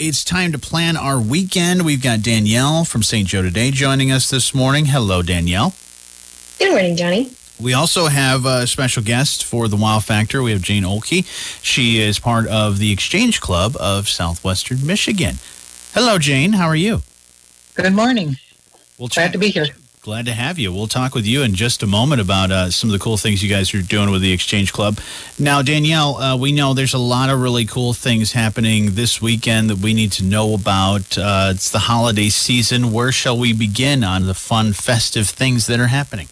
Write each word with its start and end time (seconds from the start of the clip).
it's 0.00 0.24
time 0.24 0.50
to 0.52 0.58
plan 0.58 0.96
our 0.96 1.20
weekend. 1.20 1.84
We've 1.84 2.02
got 2.02 2.22
Danielle 2.22 2.86
from 2.86 3.02
St. 3.02 3.28
Joe 3.28 3.42
Today 3.42 3.70
joining 3.70 4.10
us 4.10 4.30
this 4.30 4.54
morning. 4.54 4.86
Hello, 4.86 5.20
Danielle. 5.20 5.74
Good 6.58 6.70
morning, 6.70 6.96
Jonny. 6.96 7.32
We 7.60 7.74
also 7.74 8.06
have 8.06 8.46
a 8.46 8.66
special 8.66 9.02
guest 9.02 9.44
for 9.44 9.68
the 9.68 9.76
Wow 9.76 10.00
Factor. 10.00 10.42
We 10.42 10.52
have 10.52 10.62
Jane 10.62 10.84
Olkey. 10.84 11.26
She 11.62 11.98
is 12.00 12.18
part 12.18 12.46
of 12.46 12.78
the 12.78 12.90
Exchange 12.90 13.42
Club 13.42 13.76
of 13.78 14.08
Southwestern 14.08 14.86
Michigan. 14.86 15.36
Hello, 15.92 16.18
Jane. 16.18 16.54
How 16.54 16.66
are 16.66 16.76
you? 16.76 17.02
Good 17.74 17.92
morning. 17.92 18.38
We'll 18.98 19.08
Glad 19.08 19.32
to 19.32 19.38
be 19.38 19.48
here. 19.50 19.66
Glad 20.02 20.24
to 20.24 20.32
have 20.32 20.58
you. 20.58 20.72
We'll 20.72 20.86
talk 20.86 21.14
with 21.14 21.26
you 21.26 21.42
in 21.42 21.54
just 21.54 21.82
a 21.82 21.86
moment 21.86 22.22
about 22.22 22.50
uh, 22.50 22.70
some 22.70 22.88
of 22.88 22.92
the 22.92 22.98
cool 22.98 23.18
things 23.18 23.42
you 23.42 23.50
guys 23.50 23.74
are 23.74 23.82
doing 23.82 24.10
with 24.10 24.22
the 24.22 24.32
Exchange 24.32 24.72
Club. 24.72 24.98
Now, 25.38 25.60
Danielle, 25.60 26.16
uh, 26.16 26.36
we 26.38 26.52
know 26.52 26.72
there's 26.72 26.94
a 26.94 26.98
lot 26.98 27.28
of 27.28 27.42
really 27.42 27.66
cool 27.66 27.92
things 27.92 28.32
happening 28.32 28.92
this 28.92 29.20
weekend 29.20 29.68
that 29.68 29.80
we 29.80 29.92
need 29.92 30.10
to 30.12 30.24
know 30.24 30.54
about. 30.54 31.18
Uh, 31.18 31.52
it's 31.54 31.68
the 31.68 31.80
holiday 31.80 32.30
season. 32.30 32.92
Where 32.92 33.12
shall 33.12 33.36
we 33.36 33.52
begin 33.52 34.02
on 34.02 34.26
the 34.26 34.32
fun, 34.32 34.72
festive 34.72 35.28
things 35.28 35.66
that 35.66 35.78
are 35.78 35.88
happening? 35.88 36.28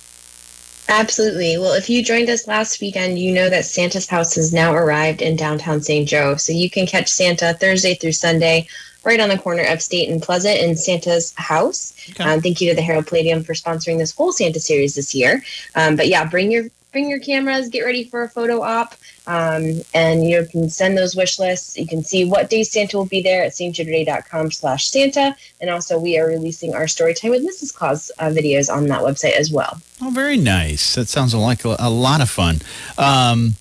Absolutely. 0.88 1.58
Well, 1.58 1.74
if 1.74 1.90
you 1.90 2.02
joined 2.02 2.30
us 2.30 2.46
last 2.46 2.80
weekend, 2.80 3.18
you 3.18 3.34
know 3.34 3.50
that 3.50 3.66
Santa's 3.66 4.08
house 4.08 4.34
has 4.36 4.50
now 4.50 4.72
arrived 4.72 5.20
in 5.20 5.36
downtown 5.36 5.82
St. 5.82 6.08
Joe. 6.08 6.36
So 6.36 6.54
you 6.54 6.70
can 6.70 6.86
catch 6.86 7.10
Santa 7.10 7.52
Thursday 7.52 7.94
through 7.94 8.12
Sunday 8.12 8.66
right 9.04 9.20
on 9.20 9.28
the 9.28 9.38
corner 9.38 9.64
of 9.64 9.80
State 9.80 10.08
and 10.08 10.22
Pleasant 10.22 10.58
in 10.58 10.76
Santa's 10.76 11.32
house. 11.36 11.94
Okay. 12.10 12.24
Um, 12.24 12.40
thank 12.40 12.60
you 12.60 12.68
to 12.70 12.74
the 12.74 12.82
Herald 12.82 13.06
Palladium 13.06 13.42
for 13.42 13.54
sponsoring 13.54 13.98
this 13.98 14.14
whole 14.14 14.32
Santa 14.32 14.60
series 14.60 14.94
this 14.94 15.14
year. 15.14 15.42
Um, 15.74 15.96
but 15.96 16.08
yeah, 16.08 16.24
bring 16.24 16.50
your 16.50 16.64
bring 16.92 17.10
your 17.10 17.20
cameras, 17.20 17.68
get 17.68 17.82
ready 17.82 18.04
for 18.04 18.22
a 18.22 18.28
photo 18.28 18.62
op, 18.62 18.94
um, 19.26 19.82
and 19.94 20.24
you 20.24 20.46
can 20.50 20.70
send 20.70 20.96
those 20.96 21.14
wish 21.14 21.38
lists. 21.38 21.76
You 21.76 21.86
can 21.86 22.02
see 22.02 22.24
what 22.24 22.48
day 22.48 22.64
Santa 22.64 22.96
will 22.96 23.06
be 23.06 23.22
there 23.22 23.44
at 23.44 23.52
stjoetoday.com 23.52 24.50
slash 24.50 24.88
Santa. 24.88 25.36
And 25.60 25.70
also 25.70 25.98
we 25.98 26.18
are 26.18 26.26
releasing 26.26 26.74
our 26.74 26.84
Storytime 26.84 27.30
with 27.30 27.46
Mrs. 27.46 27.74
Claus 27.74 28.10
uh, 28.18 28.26
videos 28.26 28.72
on 28.74 28.86
that 28.86 29.02
website 29.02 29.36
as 29.36 29.52
well. 29.52 29.80
Oh, 30.00 30.10
very 30.10 30.38
nice. 30.38 30.94
That 30.94 31.08
sounds 31.08 31.34
like 31.34 31.64
a, 31.64 31.76
a 31.78 31.90
lot 31.90 32.20
of 32.20 32.30
fun. 32.30 32.60
Um, 32.96 33.54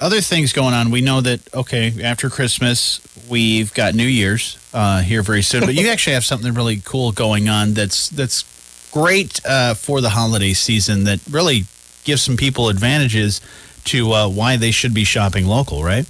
other 0.00 0.22
things 0.22 0.54
going 0.54 0.72
on. 0.72 0.90
We 0.90 1.02
know 1.02 1.20
that, 1.20 1.54
okay, 1.54 2.02
after 2.02 2.30
Christmas, 2.30 3.00
we've 3.28 3.74
got 3.74 3.94
New 3.94 4.06
Year's 4.06 4.56
uh, 4.72 5.00
here 5.00 5.22
very 5.22 5.42
soon, 5.42 5.60
but 5.60 5.74
you 5.74 5.88
actually 5.90 6.14
have 6.14 6.24
something 6.24 6.52
really 6.54 6.80
cool 6.84 7.12
going 7.12 7.48
on 7.48 7.74
that's, 7.74 8.08
that's 8.10 8.44
great 8.92 9.40
uh, 9.44 9.74
for 9.74 10.00
the 10.00 10.10
holiday 10.10 10.52
season 10.52 11.04
that 11.04 11.20
really 11.30 11.64
gives 12.04 12.22
some 12.22 12.36
people 12.36 12.68
advantages 12.68 13.40
to 13.84 14.12
uh, 14.12 14.28
why 14.28 14.56
they 14.56 14.70
should 14.70 14.94
be 14.94 15.04
shopping 15.04 15.46
local, 15.46 15.82
right? 15.82 16.06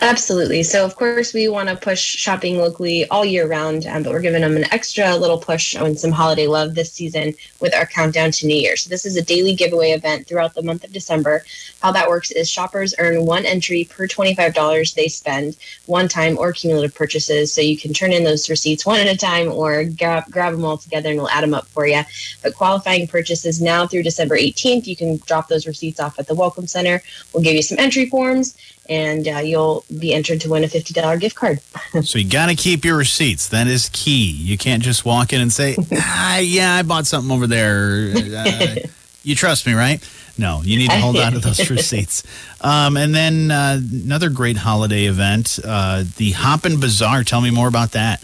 Absolutely. 0.00 0.62
So, 0.62 0.84
of 0.84 0.94
course, 0.94 1.34
we 1.34 1.48
want 1.48 1.68
to 1.68 1.74
push 1.74 2.00
shopping 2.00 2.56
locally 2.56 3.08
all 3.08 3.24
year 3.24 3.48
round, 3.48 3.84
um, 3.86 4.04
but 4.04 4.12
we're 4.12 4.20
giving 4.20 4.42
them 4.42 4.56
an 4.56 4.72
extra 4.72 5.16
little 5.16 5.38
push 5.38 5.74
on 5.74 5.96
some 5.96 6.12
holiday 6.12 6.46
love 6.46 6.76
this 6.76 6.92
season 6.92 7.34
with 7.60 7.74
our 7.74 7.84
countdown 7.84 8.30
to 8.30 8.46
New 8.46 8.54
Year. 8.54 8.76
So, 8.76 8.88
this 8.88 9.04
is 9.04 9.16
a 9.16 9.22
daily 9.22 9.56
giveaway 9.56 9.90
event 9.90 10.28
throughout 10.28 10.54
the 10.54 10.62
month 10.62 10.84
of 10.84 10.92
December. 10.92 11.42
How 11.82 11.90
that 11.90 12.08
works 12.08 12.30
is 12.30 12.48
shoppers 12.48 12.94
earn 13.00 13.26
one 13.26 13.44
entry 13.44 13.88
per 13.90 14.06
$25 14.06 14.94
they 14.94 15.08
spend 15.08 15.56
one 15.86 16.06
time 16.06 16.38
or 16.38 16.52
cumulative 16.52 16.94
purchases. 16.94 17.52
So, 17.52 17.60
you 17.60 17.76
can 17.76 17.92
turn 17.92 18.12
in 18.12 18.22
those 18.22 18.48
receipts 18.48 18.86
one 18.86 19.00
at 19.00 19.12
a 19.12 19.16
time 19.16 19.50
or 19.50 19.82
grab, 19.82 20.30
grab 20.30 20.52
them 20.52 20.64
all 20.64 20.78
together 20.78 21.08
and 21.08 21.18
we'll 21.18 21.30
add 21.30 21.42
them 21.42 21.54
up 21.54 21.66
for 21.66 21.88
you. 21.88 22.02
But 22.44 22.54
qualifying 22.54 23.08
purchases 23.08 23.60
now 23.60 23.84
through 23.88 24.04
December 24.04 24.36
18th, 24.36 24.86
you 24.86 24.94
can 24.94 25.16
drop 25.26 25.48
those 25.48 25.66
receipts 25.66 25.98
off 25.98 26.20
at 26.20 26.28
the 26.28 26.36
Welcome 26.36 26.68
Center. 26.68 27.02
We'll 27.34 27.42
give 27.42 27.56
you 27.56 27.62
some 27.62 27.80
entry 27.80 28.06
forms 28.06 28.56
and 28.88 29.28
uh, 29.28 29.38
you'll 29.38 29.84
be 29.98 30.14
entered 30.14 30.40
to 30.42 30.50
win 30.50 30.64
a 30.64 30.66
$50 30.66 31.20
gift 31.20 31.36
card. 31.36 31.60
so 32.02 32.18
you 32.18 32.28
got 32.28 32.46
to 32.46 32.54
keep 32.54 32.84
your 32.84 32.96
receipts. 32.96 33.48
That 33.48 33.66
is 33.66 33.90
key. 33.92 34.30
You 34.30 34.56
can't 34.56 34.82
just 34.82 35.04
walk 35.04 35.32
in 35.32 35.40
and 35.40 35.52
say, 35.52 35.76
ah, 35.92 36.38
yeah, 36.38 36.74
I 36.74 36.82
bought 36.82 37.06
something 37.06 37.30
over 37.30 37.46
there. 37.46 38.12
Uh, 38.16 38.76
you 39.22 39.34
trust 39.34 39.66
me, 39.66 39.74
right? 39.74 40.02
No, 40.38 40.62
you 40.62 40.78
need 40.78 40.90
to 40.90 40.98
hold 40.98 41.16
on 41.16 41.32
to 41.32 41.40
those 41.40 41.68
receipts. 41.70 42.22
Um, 42.60 42.96
and 42.96 43.14
then 43.14 43.50
uh, 43.50 43.80
another 43.92 44.30
great 44.30 44.56
holiday 44.56 45.06
event, 45.06 45.58
uh, 45.64 46.04
the 46.16 46.30
Hoppin' 46.30 46.78
Bazaar. 46.78 47.24
Tell 47.24 47.40
me 47.40 47.50
more 47.50 47.68
about 47.68 47.92
that. 47.92 48.22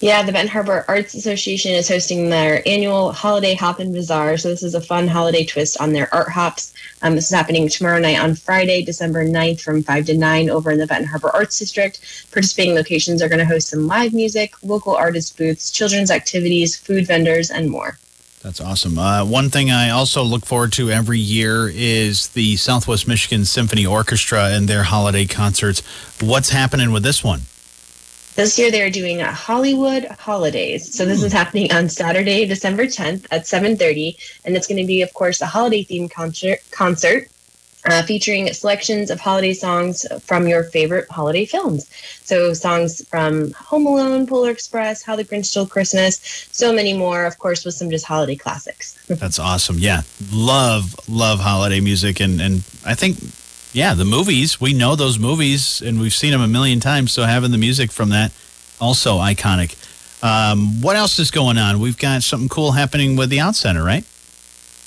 Yeah, 0.00 0.22
the 0.22 0.32
Benton 0.32 0.48
Harbor 0.48 0.84
Arts 0.88 1.14
Association 1.14 1.72
is 1.72 1.86
hosting 1.86 2.30
their 2.30 2.66
annual 2.66 3.12
Holiday 3.12 3.54
Hoppin' 3.54 3.92
Bazaar. 3.92 4.38
So 4.38 4.48
this 4.48 4.62
is 4.62 4.74
a 4.74 4.80
fun 4.80 5.06
holiday 5.06 5.44
twist 5.44 5.78
on 5.78 5.92
their 5.92 6.12
art 6.12 6.30
hops. 6.30 6.72
Um, 7.02 7.14
this 7.14 7.24
is 7.24 7.34
happening 7.34 7.68
tomorrow 7.68 7.98
night 7.98 8.18
on 8.18 8.34
Friday, 8.34 8.82
December 8.82 9.24
9th 9.24 9.60
from 9.60 9.82
5 9.82 10.06
to 10.06 10.16
9 10.16 10.50
over 10.50 10.70
in 10.70 10.78
the 10.78 10.86
Benton 10.86 11.08
Harbor 11.08 11.30
Arts 11.30 11.58
District. 11.58 12.00
Participating 12.30 12.74
locations 12.74 13.22
are 13.22 13.28
going 13.28 13.38
to 13.38 13.44
host 13.44 13.68
some 13.68 13.86
live 13.86 14.12
music, 14.12 14.54
local 14.62 14.94
artist 14.94 15.38
booths, 15.38 15.70
children's 15.70 16.10
activities, 16.10 16.76
food 16.76 17.06
vendors, 17.06 17.50
and 17.50 17.70
more. 17.70 17.98
That's 18.42 18.60
awesome. 18.60 18.98
Uh, 18.98 19.24
one 19.24 19.50
thing 19.50 19.70
I 19.70 19.90
also 19.90 20.22
look 20.22 20.46
forward 20.46 20.72
to 20.74 20.90
every 20.90 21.18
year 21.18 21.70
is 21.72 22.28
the 22.28 22.56
Southwest 22.56 23.06
Michigan 23.06 23.44
Symphony 23.44 23.84
Orchestra 23.84 24.48
and 24.50 24.66
their 24.66 24.84
holiday 24.84 25.26
concerts. 25.26 25.82
What's 26.20 26.50
happening 26.50 26.90
with 26.90 27.02
this 27.02 27.22
one? 27.22 27.42
This 28.40 28.58
year 28.58 28.70
they're 28.70 28.88
doing 28.88 29.20
a 29.20 29.30
Hollywood 29.30 30.06
Holidays. 30.18 30.94
So 30.94 31.04
this 31.04 31.22
is 31.22 31.30
hmm. 31.30 31.36
happening 31.36 31.72
on 31.72 31.90
Saturday, 31.90 32.46
December 32.46 32.86
10th 32.86 33.26
at 33.30 33.42
7:30, 33.44 34.16
and 34.46 34.56
it's 34.56 34.66
going 34.66 34.80
to 34.80 34.86
be, 34.86 35.02
of 35.02 35.12
course, 35.12 35.42
a 35.42 35.46
holiday 35.46 35.84
themed 35.84 36.10
concert. 36.10 36.60
Concert. 36.70 37.28
Uh, 37.86 38.02
featuring 38.02 38.52
selections 38.52 39.10
of 39.10 39.18
holiday 39.18 39.54
songs 39.54 40.06
from 40.22 40.46
your 40.46 40.64
favorite 40.64 41.10
holiday 41.10 41.46
films. 41.46 41.90
So, 42.22 42.52
songs 42.52 43.06
from 43.08 43.52
Home 43.52 43.86
Alone, 43.86 44.26
Polar 44.26 44.50
Express, 44.50 45.02
How 45.02 45.16
the 45.16 45.24
Grinch 45.24 45.46
Stole 45.46 45.66
Christmas, 45.66 46.20
so 46.52 46.74
many 46.74 46.92
more, 46.92 47.24
of 47.24 47.38
course, 47.38 47.64
with 47.64 47.74
some 47.74 47.88
just 47.88 48.04
holiday 48.04 48.36
classics. 48.36 49.02
That's 49.08 49.38
awesome. 49.38 49.76
Yeah. 49.78 50.02
Love, 50.30 50.94
love 51.08 51.40
holiday 51.40 51.80
music. 51.80 52.20
And, 52.20 52.38
and 52.38 52.56
I 52.84 52.94
think 52.94 53.16
yeah, 53.72 53.94
the 53.94 54.04
movies. 54.04 54.60
We 54.60 54.72
know 54.72 54.96
those 54.96 55.18
movies 55.18 55.80
and 55.80 56.00
we've 56.00 56.12
seen 56.12 56.32
them 56.32 56.40
a 56.40 56.48
million 56.48 56.80
times. 56.80 57.12
So 57.12 57.24
having 57.24 57.50
the 57.50 57.58
music 57.58 57.92
from 57.92 58.10
that 58.10 58.32
also 58.80 59.18
iconic. 59.18 59.76
Um, 60.22 60.80
what 60.80 60.96
else 60.96 61.18
is 61.18 61.30
going 61.30 61.58
on? 61.58 61.80
We've 61.80 61.98
got 61.98 62.22
something 62.22 62.48
cool 62.48 62.72
happening 62.72 63.16
with 63.16 63.30
the 63.30 63.40
Out 63.40 63.54
Center, 63.54 63.84
right? 63.84 64.04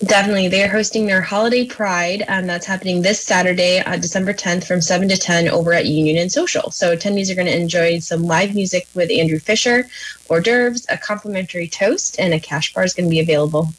Definitely. 0.03 0.49
They 0.49 0.63
are 0.63 0.67
hosting 0.67 1.05
their 1.05 1.21
Holiday 1.21 1.65
Pride, 1.65 2.23
and 2.27 2.49
that's 2.49 2.65
happening 2.65 3.01
this 3.01 3.23
Saturday, 3.23 3.79
uh, 3.79 3.95
December 3.95 4.33
10th 4.33 4.67
from 4.67 4.81
7 4.81 5.07
to 5.07 5.15
10 5.15 5.47
over 5.47 5.71
at 5.71 5.85
Union 5.85 6.17
and 6.17 6.31
Social. 6.31 6.71
So 6.71 6.95
attendees 6.95 7.31
are 7.31 7.35
going 7.35 7.47
to 7.47 7.55
enjoy 7.55 7.99
some 7.99 8.23
live 8.23 8.53
music 8.53 8.87
with 8.95 9.09
Andrew 9.09 9.39
Fisher, 9.39 9.87
hors 10.29 10.41
d'oeuvres, 10.41 10.85
a 10.89 10.97
complimentary 10.97 11.69
toast, 11.69 12.19
and 12.19 12.33
a 12.33 12.39
cash 12.39 12.73
bar 12.73 12.83
is 12.83 12.93
going 12.93 13.05
to 13.05 13.09
be 13.09 13.21
available. 13.21 13.69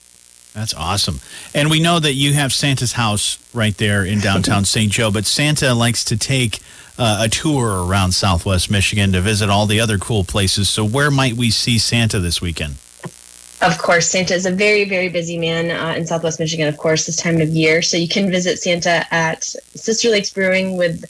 That's 0.55 0.73
awesome. 0.73 1.21
And 1.53 1.69
we 1.69 1.81
know 1.81 1.99
that 1.99 2.15
you 2.15 2.35
have 2.35 2.53
Santa's 2.53 2.93
house 2.93 3.39
right 3.53 3.77
there 3.77 4.05
in 4.05 4.21
downtown 4.21 4.65
St. 4.65 4.91
Joe, 4.91 5.11
but 5.11 5.27
Santa 5.27 5.75
likes 5.75 6.05
to 6.05 6.17
take 6.17 6.61
uh, 6.97 7.23
a 7.23 7.29
tour 7.29 7.85
around 7.85 8.13
Southwest 8.13 8.71
Michigan 8.71 9.11
to 9.13 9.21
visit 9.21 9.51
all 9.51 9.67
the 9.67 9.81
other 9.81 9.99
cool 9.99 10.23
places. 10.23 10.69
So, 10.69 10.85
where 10.85 11.11
might 11.11 11.35
we 11.35 11.51
see 11.51 11.77
Santa 11.79 12.21
this 12.21 12.41
weekend? 12.41 12.77
Of 13.61 13.79
course, 13.79 14.09
Santa 14.09 14.35
is 14.35 14.47
a 14.47 14.51
very, 14.51 14.85
very 14.85 15.09
busy 15.09 15.39
man 15.39 15.71
uh, 15.71 15.95
in 15.97 16.07
Southwest 16.07 16.39
Michigan, 16.39 16.69
of 16.69 16.77
course, 16.77 17.07
this 17.07 17.17
time 17.17 17.41
of 17.41 17.49
year. 17.49 17.83
So 17.83 17.97
you 17.97 18.09
can 18.09 18.31
visit 18.31 18.59
Santa 18.59 19.07
at 19.13 19.43
Sister 19.43 20.11
Lakes 20.11 20.31
Brewing 20.31 20.77
with 20.77 21.05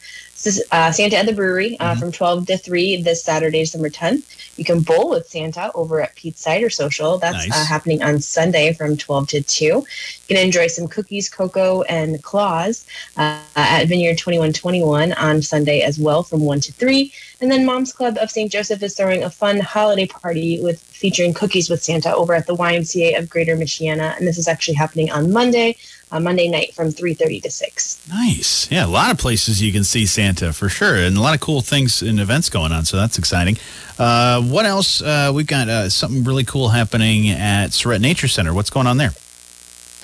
uh, 0.46 0.92
Santa 0.92 1.16
at 1.16 1.26
the 1.26 1.32
Brewery 1.32 1.78
uh, 1.78 1.92
mm-hmm. 1.92 2.00
from 2.00 2.12
12 2.12 2.46
to 2.46 2.58
3 2.58 3.02
this 3.02 3.22
Saturday, 3.22 3.60
December 3.60 3.90
10th. 3.90 4.58
You 4.58 4.64
can 4.64 4.80
bowl 4.80 5.10
with 5.10 5.28
Santa 5.28 5.70
over 5.74 6.00
at 6.00 6.14
Pete's 6.14 6.40
Cider 6.40 6.70
Social. 6.70 7.18
That's 7.18 7.36
uh, 7.36 7.48
nice. 7.48 7.52
uh, 7.52 7.64
happening 7.66 8.02
on 8.02 8.20
Sunday 8.20 8.72
from 8.72 8.96
12 8.96 9.28
to 9.28 9.42
2. 9.42 9.64
You 9.64 9.84
can 10.28 10.36
enjoy 10.36 10.68
some 10.68 10.86
cookies, 10.86 11.28
cocoa, 11.28 11.82
and 11.82 12.22
claws 12.22 12.86
uh, 13.16 13.42
at 13.56 13.86
Vineyard 13.86 14.18
2121 14.18 15.12
on 15.14 15.42
Sunday 15.42 15.80
as 15.80 15.98
well 15.98 16.22
from 16.22 16.40
1 16.40 16.60
to 16.60 16.72
3. 16.72 17.12
And 17.40 17.50
then 17.50 17.66
Mom's 17.66 17.92
Club 17.92 18.16
of 18.20 18.30
St. 18.30 18.50
Joseph 18.50 18.82
is 18.82 18.96
throwing 18.96 19.24
a 19.24 19.30
fun 19.30 19.60
holiday 19.60 20.06
party 20.06 20.62
with 20.62 20.80
featuring 20.80 21.34
cookies 21.34 21.68
with 21.68 21.82
Santa 21.82 22.14
over 22.14 22.34
at 22.34 22.46
the 22.46 22.56
YMCA 22.56 23.18
of 23.18 23.28
Greater 23.28 23.56
Michiana. 23.56 24.16
And 24.16 24.26
this 24.26 24.38
is 24.38 24.48
actually 24.48 24.74
happening 24.74 25.10
on 25.10 25.32
Monday, 25.32 25.76
Monday 26.20 26.48
night 26.48 26.74
from 26.74 26.88
3.30 26.88 27.42
to 27.42 27.50
6. 27.50 28.08
Nice. 28.08 28.70
Yeah, 28.70 28.86
a 28.86 28.88
lot 28.88 29.10
of 29.10 29.18
places 29.18 29.62
you 29.62 29.72
can 29.72 29.84
see 29.84 30.06
Santa 30.06 30.52
for 30.52 30.68
sure. 30.68 30.96
And 30.96 31.16
a 31.16 31.20
lot 31.20 31.34
of 31.34 31.40
cool 31.40 31.60
things 31.60 32.02
and 32.02 32.20
events 32.20 32.48
going 32.48 32.72
on. 32.72 32.84
So 32.84 32.96
that's 32.96 33.18
exciting. 33.18 33.56
Uh, 33.98 34.42
what 34.42 34.66
else? 34.66 35.02
Uh, 35.02 35.32
we've 35.34 35.46
got 35.46 35.68
uh, 35.68 35.88
something 35.88 36.24
really 36.24 36.44
cool 36.44 36.68
happening 36.70 37.28
at 37.30 37.72
Sarett 37.72 38.00
Nature 38.00 38.28
Center. 38.28 38.52
What's 38.52 38.70
going 38.70 38.86
on 38.86 38.96
there? 38.96 39.12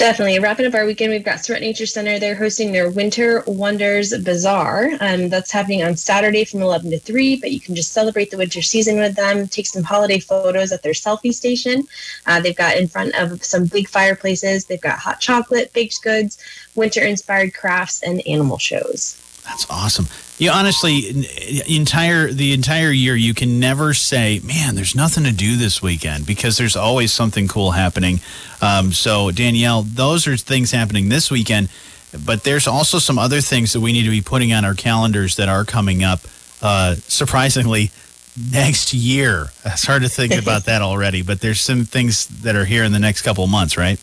Definitely. 0.01 0.39
Wrapping 0.39 0.65
up 0.65 0.73
our 0.73 0.87
weekend, 0.87 1.13
we've 1.13 1.23
got 1.23 1.45
Sarett 1.45 1.61
Nature 1.61 1.85
Center. 1.85 2.19
They're 2.19 2.35
hosting 2.35 2.73
their 2.73 2.89
Winter 2.89 3.45
Wonders 3.47 4.17
Bazaar. 4.17 4.93
Um, 4.99 5.29
that's 5.29 5.51
happening 5.51 5.83
on 5.83 5.95
Saturday 5.95 6.47
from 6.47 6.63
11 6.63 6.91
to 6.93 6.99
3, 6.99 7.37
but 7.37 7.51
you 7.51 7.61
can 7.61 7.75
just 7.75 7.93
celebrate 7.93 8.31
the 8.31 8.39
winter 8.39 8.63
season 8.63 8.97
with 8.97 9.15
them, 9.15 9.47
take 9.47 9.67
some 9.67 9.83
holiday 9.83 10.19
photos 10.19 10.73
at 10.73 10.83
their 10.83 10.95
selfie 10.95 11.35
station. 11.35 11.87
Uh, 12.25 12.41
they've 12.41 12.57
got 12.57 12.79
in 12.79 12.89
front 12.89 13.15
of 13.15 13.45
some 13.45 13.67
big 13.67 13.91
fireplaces, 13.91 14.65
they've 14.65 14.81
got 14.81 14.99
hot 14.99 15.21
chocolate, 15.21 15.71
baked 15.75 16.01
goods, 16.03 16.39
winter 16.75 17.03
inspired 17.03 17.53
crafts, 17.53 18.03
and 18.03 18.27
animal 18.27 18.57
shows. 18.57 19.20
That's 19.45 19.67
awesome. 19.71 20.07
You 20.39 20.51
honestly, 20.51 21.27
entire 21.69 22.33
the 22.33 22.53
entire 22.53 22.91
year, 22.91 23.15
you 23.15 23.35
can 23.35 23.61
never 23.61 23.93
say, 23.95 24.41
"Man, 24.45 24.75
there's 24.75 24.95
nothing 24.95 25.25
to 25.25 25.33
do 25.33 25.57
this 25.57 25.83
weekend," 25.83 26.27
because 26.27 26.57
there's 26.57 26.77
always 26.77 27.13
something 27.13 27.49
cool 27.49 27.73
happening. 27.73 28.21
Um, 28.63 28.93
so, 28.93 29.31
Danielle, 29.31 29.83
those 29.83 30.27
are 30.27 30.37
things 30.37 30.71
happening 30.71 31.09
this 31.09 31.31
weekend, 31.31 31.69
but 32.25 32.45
there's 32.45 32.67
also 32.67 32.99
some 32.99 33.19
other 33.19 33.41
things 33.41 33.73
that 33.73 33.81
we 33.81 33.93
need 33.93 34.05
to 34.05 34.11
be 34.11 34.23
putting 34.23 34.53
on 34.53 34.65
our 34.65 34.75
calendars 34.75 35.37
that 35.37 35.49
are 35.49 35.65
coming 35.65 36.03
up. 36.03 36.21
Uh, 36.63 36.95
surprisingly, 37.07 37.91
next 38.53 38.95
year. 38.95 39.51
It's 39.65 39.87
hard 39.87 40.03
to 40.03 40.09
think 40.09 40.35
about 40.35 40.65
that 40.65 40.83
already, 40.83 41.23
but 41.23 41.41
there's 41.41 41.61
some 41.61 41.85
things 41.85 42.27
that 42.27 42.57
are 42.57 42.65
here 42.65 42.85
in 42.85 42.93
the 42.93 42.99
next 42.99 43.23
couple 43.23 43.47
months, 43.47 43.77
right? 43.77 43.99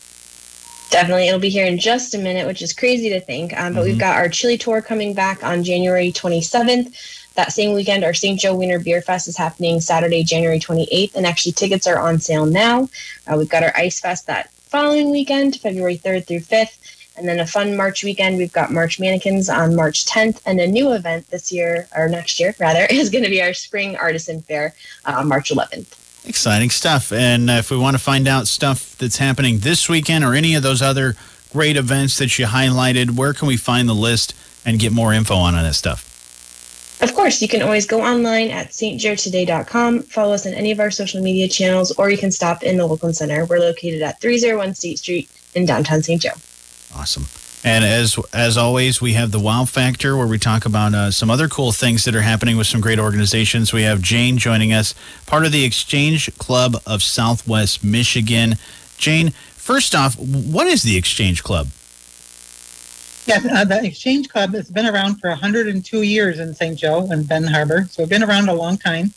Definitely. 0.89 1.27
It'll 1.27 1.39
be 1.39 1.49
here 1.49 1.65
in 1.65 1.77
just 1.77 2.15
a 2.15 2.17
minute, 2.17 2.47
which 2.47 2.61
is 2.61 2.71
crazy 2.71 3.09
to 3.09 3.19
think. 3.19 3.53
Um, 3.53 3.73
but 3.73 3.81
mm-hmm. 3.81 3.89
we've 3.89 3.99
got 3.99 4.17
our 4.17 4.29
chili 4.29 4.57
tour 4.57 4.81
coming 4.81 5.13
back 5.13 5.43
on 5.43 5.63
January 5.63 6.11
27th. 6.11 7.33
That 7.35 7.51
same 7.51 7.73
weekend, 7.73 8.03
our 8.03 8.13
St. 8.13 8.39
Joe 8.39 8.55
Wiener 8.55 8.79
Beer 8.79 9.01
Fest 9.01 9.27
is 9.27 9.37
happening 9.37 9.79
Saturday, 9.79 10.23
January 10.23 10.59
28th. 10.59 11.15
And 11.15 11.25
actually, 11.25 11.51
tickets 11.51 11.87
are 11.87 11.99
on 11.99 12.19
sale 12.19 12.45
now. 12.45 12.89
Uh, 13.27 13.35
we've 13.37 13.49
got 13.49 13.63
our 13.63 13.73
Ice 13.75 13.99
Fest 13.99 14.27
that 14.27 14.49
following 14.51 15.11
weekend, 15.11 15.57
February 15.57 15.97
3rd 15.97 16.25
through 16.25 16.39
5th. 16.39 16.77
And 17.17 17.27
then 17.27 17.39
a 17.39 17.47
fun 17.47 17.75
March 17.75 18.03
weekend, 18.03 18.37
we've 18.37 18.53
got 18.53 18.71
March 18.71 18.99
Mannequins 18.99 19.49
on 19.49 19.75
March 19.75 20.05
10th. 20.05 20.41
And 20.45 20.59
a 20.59 20.67
new 20.67 20.93
event 20.93 21.29
this 21.29 21.51
year, 21.51 21.87
or 21.95 22.07
next 22.07 22.39
year 22.39 22.55
rather, 22.59 22.85
is 22.89 23.09
going 23.09 23.23
to 23.23 23.29
be 23.29 23.41
our 23.41 23.53
Spring 23.53 23.97
Artisan 23.97 24.41
Fair 24.41 24.73
uh, 25.05 25.15
on 25.17 25.27
March 25.27 25.51
11th. 25.51 26.06
Exciting 26.27 26.69
stuff. 26.69 27.13
And 27.13 27.49
uh, 27.49 27.53
if 27.53 27.71
we 27.71 27.77
want 27.77 27.95
to 27.95 28.03
find 28.03 28.27
out 28.27 28.47
stuff 28.47 28.97
that's 28.97 29.17
happening 29.17 29.59
this 29.59 29.87
weekend 29.87 30.25
or 30.25 30.33
any 30.33 30.55
of 30.55 30.63
those 30.63 30.81
other 30.81 31.15
great 31.53 31.77
events 31.77 32.17
that 32.17 32.37
you 32.37 32.45
highlighted, 32.45 33.11
where 33.11 33.33
can 33.33 33.47
we 33.47 33.55
find 33.55 33.87
the 33.87 33.95
list 33.95 34.33
and 34.65 34.77
get 34.77 34.91
more 34.91 35.13
info 35.13 35.35
on 35.35 35.53
that 35.53 35.73
stuff? 35.73 36.03
Of 37.01 37.13
course, 37.13 37.41
you 37.41 37.47
can 37.47 37.61
always 37.61 37.85
go 37.85 38.01
online 38.01 38.49
at 38.49 38.71
stjoetoday.com, 38.71 40.03
follow 40.03 40.33
us 40.33 40.45
on 40.45 40.53
any 40.53 40.71
of 40.71 40.79
our 40.79 40.91
social 40.91 41.21
media 41.21 41.47
channels, 41.47 41.91
or 41.91 42.09
you 42.09 42.17
can 42.17 42.31
stop 42.31 42.63
in 42.63 42.75
the 42.75 42.85
Welcome 42.85 43.13
Center. 43.13 43.45
We're 43.45 43.59
located 43.59 44.01
at 44.01 44.19
301 44.19 44.73
State 44.73 44.99
Street 44.99 45.29
in 45.55 45.65
downtown 45.65 46.01
St. 46.01 46.21
Joe. 46.21 46.31
Awesome. 46.93 47.25
And 47.63 47.83
as 47.83 48.19
as 48.33 48.57
always, 48.57 49.01
we 49.01 49.13
have 49.13 49.31
the 49.31 49.39
Wow 49.39 49.65
Factor 49.65 50.15
where 50.15 50.27
we 50.27 50.37
talk 50.37 50.65
about 50.65 50.93
uh, 50.93 51.11
some 51.11 51.29
other 51.29 51.47
cool 51.47 51.71
things 51.71 52.05
that 52.05 52.15
are 52.15 52.21
happening 52.21 52.55
with 52.55 52.67
some 52.67 52.81
great 52.81 52.99
organizations. 52.99 53.73
We 53.73 53.83
have 53.83 54.01
Jane 54.01 54.37
joining 54.37 54.73
us, 54.73 54.93
part 55.25 55.45
of 55.45 55.51
the 55.51 55.63
Exchange 55.63 56.35
Club 56.37 56.77
of 56.85 57.01
Southwest 57.01 57.83
Michigan. 57.83 58.55
Jane, 58.97 59.31
first 59.55 59.95
off, 59.95 60.17
what 60.19 60.67
is 60.67 60.83
the 60.83 60.97
Exchange 60.97 61.43
Club? 61.43 61.67
Yes, 63.25 63.45
uh, 63.45 63.65
the 63.65 63.83
Exchange 63.83 64.29
Club 64.29 64.53
has 64.53 64.69
been 64.69 64.85
around 64.85 65.15
for 65.15 65.29
102 65.29 66.01
years 66.03 66.39
in 66.39 66.53
St. 66.53 66.77
Joe 66.77 67.07
and 67.09 67.27
Ben 67.27 67.43
Harbor, 67.43 67.87
so 67.89 68.03
we've 68.03 68.09
been 68.09 68.23
around 68.23 68.47
a 68.47 68.53
long 68.53 68.77
time. 68.77 69.11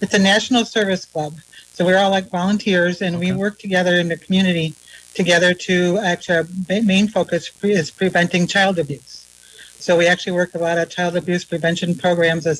It's 0.00 0.14
a 0.14 0.18
national 0.18 0.66
service 0.66 1.06
club, 1.06 1.34
so 1.72 1.84
we're 1.84 1.98
all 1.98 2.10
like 2.10 2.28
volunteers, 2.28 3.02
and 3.02 3.16
okay. 3.16 3.32
we 3.32 3.36
work 3.36 3.58
together 3.58 3.94
in 3.94 4.08
the 4.08 4.18
community 4.18 4.74
together 5.16 5.52
to 5.54 5.98
actually 5.98 6.36
our 6.36 6.46
main 6.84 7.08
focus 7.08 7.50
is 7.62 7.90
preventing 7.90 8.46
child 8.46 8.78
abuse. 8.78 9.26
So 9.78 9.96
we 9.96 10.06
actually 10.06 10.32
work 10.32 10.54
a 10.54 10.58
lot 10.58 10.78
of 10.78 10.90
child 10.90 11.16
abuse 11.16 11.44
prevention 11.44 11.94
programs 11.94 12.46
as, 12.46 12.58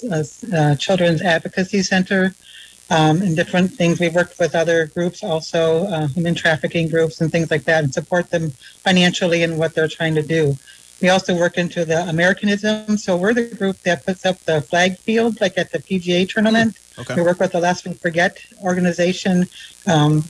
uh, 0.52 0.76
Children's 0.76 1.22
Advocacy 1.22 1.82
Center 1.82 2.34
um, 2.90 3.20
and 3.22 3.34
different 3.34 3.72
things. 3.72 3.98
We've 3.98 4.14
worked 4.14 4.38
with 4.38 4.54
other 4.54 4.86
groups 4.86 5.24
also, 5.24 5.86
uh, 5.86 6.06
human 6.08 6.34
trafficking 6.34 6.88
groups 6.88 7.20
and 7.20 7.30
things 7.30 7.50
like 7.50 7.64
that, 7.64 7.82
and 7.84 7.92
support 7.92 8.30
them 8.30 8.50
financially 8.88 9.42
in 9.42 9.56
what 9.56 9.74
they're 9.74 9.88
trying 9.88 10.14
to 10.14 10.22
do. 10.22 10.56
We 11.02 11.10
also 11.10 11.36
work 11.36 11.58
into 11.58 11.84
the 11.84 12.08
Americanism. 12.08 12.96
So 12.96 13.16
we're 13.16 13.34
the 13.34 13.54
group 13.54 13.78
that 13.80 14.06
puts 14.06 14.24
up 14.24 14.38
the 14.40 14.62
flag 14.62 14.98
field, 14.98 15.40
like 15.40 15.58
at 15.58 15.70
the 15.70 15.78
PGA 15.78 16.28
tournament. 16.28 16.78
Okay. 16.98 17.14
We 17.16 17.22
work 17.22 17.38
with 17.38 17.52
the 17.52 17.60
Lest 17.60 17.86
We 17.86 17.92
Forget 17.92 18.38
organization, 18.62 19.46
um, 19.86 20.24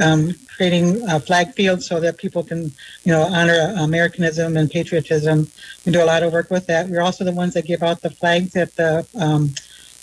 um, 0.00 0.34
creating 0.56 1.06
a 1.08 1.20
flag 1.20 1.52
field 1.52 1.82
so 1.82 2.00
that 2.00 2.16
people 2.16 2.42
can, 2.42 2.72
you 3.04 3.12
know, 3.12 3.22
honor 3.24 3.74
Americanism 3.76 4.56
and 4.56 4.70
patriotism. 4.70 5.48
We 5.84 5.92
do 5.92 6.02
a 6.02 6.06
lot 6.06 6.22
of 6.22 6.32
work 6.32 6.50
with 6.50 6.66
that. 6.68 6.88
We're 6.88 7.02
also 7.02 7.22
the 7.22 7.32
ones 7.32 7.52
that 7.52 7.66
give 7.66 7.82
out 7.82 8.00
the 8.00 8.10
flags 8.10 8.56
at 8.56 8.74
the 8.76 9.06
um, 9.16 9.52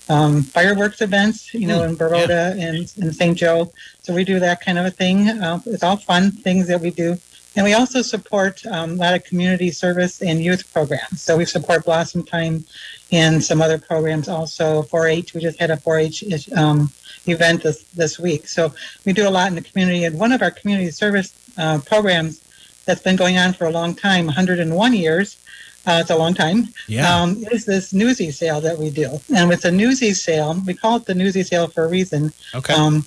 um, 0.08 0.42
fireworks 0.42 1.00
events, 1.00 1.52
you 1.54 1.66
know, 1.66 1.80
mm, 1.80 1.88
in 1.88 1.96
Baroda 1.96 2.54
yeah. 2.56 2.66
and 2.66 2.92
in 2.98 3.12
St. 3.12 3.36
Joe. 3.36 3.72
So 4.02 4.14
we 4.14 4.22
do 4.22 4.38
that 4.38 4.60
kind 4.60 4.78
of 4.78 4.86
a 4.86 4.90
thing. 4.90 5.28
Uh, 5.28 5.60
it's 5.66 5.82
all 5.82 5.96
fun 5.96 6.30
things 6.30 6.68
that 6.68 6.80
we 6.80 6.90
do. 6.90 7.16
And 7.56 7.64
we 7.64 7.74
also 7.74 8.02
support 8.02 8.64
um, 8.66 8.92
a 8.92 8.94
lot 8.94 9.14
of 9.14 9.24
community 9.24 9.70
service 9.70 10.22
and 10.22 10.42
youth 10.42 10.72
programs. 10.72 11.22
So 11.22 11.36
we 11.36 11.44
support 11.44 11.84
Blossom 11.84 12.24
Time 12.24 12.64
and 13.12 13.42
some 13.42 13.62
other 13.62 13.78
programs 13.78 14.28
also. 14.28 14.82
4-H, 14.82 15.34
we 15.34 15.40
just 15.40 15.58
had 15.60 15.70
a 15.70 15.76
4-H 15.76 16.52
um, 16.52 16.90
event 17.26 17.62
this, 17.62 17.84
this 17.84 18.18
week. 18.18 18.48
So 18.48 18.72
we 19.04 19.12
do 19.12 19.28
a 19.28 19.30
lot 19.30 19.48
in 19.48 19.54
the 19.54 19.62
community. 19.62 20.04
And 20.04 20.18
one 20.18 20.32
of 20.32 20.42
our 20.42 20.50
community 20.50 20.90
service 20.90 21.32
uh, 21.56 21.78
programs 21.86 22.40
that's 22.86 23.02
been 23.02 23.16
going 23.16 23.38
on 23.38 23.52
for 23.52 23.66
a 23.66 23.70
long 23.70 23.94
time, 23.94 24.26
101 24.26 24.94
years, 24.94 25.38
uh, 25.86 25.98
it's 26.00 26.10
a 26.10 26.16
long 26.16 26.34
time, 26.34 26.68
yeah. 26.88 27.14
um, 27.14 27.36
is 27.52 27.66
this 27.66 27.92
newsy 27.92 28.30
sale 28.30 28.60
that 28.60 28.78
we 28.78 28.90
do. 28.90 29.20
And 29.34 29.48
with 29.48 29.62
the 29.62 29.70
newsy 29.70 30.14
sale, 30.14 30.56
we 30.66 30.74
call 30.74 30.96
it 30.96 31.04
the 31.04 31.14
newsy 31.14 31.42
sale 31.42 31.66
for 31.66 31.84
a 31.84 31.88
reason. 31.88 32.32
Okay. 32.54 32.72
Um, 32.72 33.04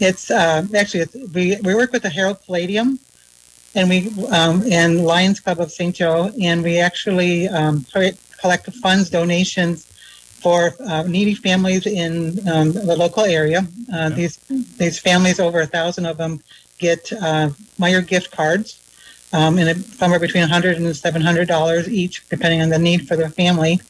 it's 0.00 0.30
uh, 0.30 0.64
actually, 0.74 1.00
it's, 1.00 1.14
we, 1.32 1.56
we 1.62 1.74
work 1.74 1.92
with 1.92 2.02
the 2.02 2.08
Herald 2.08 2.42
Palladium 2.44 2.98
and 3.74 3.88
we 3.88 4.10
um, 4.30 4.62
and 4.70 5.04
Lions 5.04 5.40
Club 5.40 5.60
of 5.60 5.70
St. 5.70 5.94
Joe, 5.94 6.30
and 6.40 6.62
we 6.62 6.78
actually 6.78 7.48
um, 7.48 7.84
collect 8.40 8.72
funds, 8.76 9.10
donations 9.10 9.86
for 10.44 10.74
uh, 10.86 11.02
needy 11.04 11.34
families 11.34 11.86
in 11.86 12.46
um, 12.48 12.72
the 12.72 12.94
local 12.96 13.24
area. 13.24 13.66
Uh, 13.92 14.10
These 14.10 14.36
these 14.76 14.98
families, 14.98 15.40
over 15.40 15.60
a 15.60 15.66
thousand 15.66 16.06
of 16.06 16.18
them, 16.18 16.42
get 16.78 17.12
uh, 17.14 17.48
Meijer 17.80 18.06
gift 18.06 18.30
cards, 18.30 18.68
um, 19.32 19.58
and 19.58 19.84
somewhere 19.84 20.20
between 20.20 20.42
100 20.42 20.76
and 20.76 20.94
700 20.94 21.48
dollars 21.48 21.88
each, 21.88 22.26
depending 22.28 22.60
on 22.60 22.68
the 22.68 22.78
need 22.78 23.08
for 23.08 23.16
their 23.16 23.30
family. 23.30 23.80